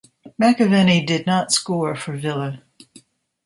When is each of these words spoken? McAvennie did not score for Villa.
McAvennie 0.41 1.05
did 1.05 1.27
not 1.27 1.51
score 1.51 1.95
for 1.95 2.17
Villa. 2.17 2.63